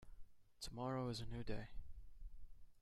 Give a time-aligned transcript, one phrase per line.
[0.61, 1.67] Tomorrow is a new day.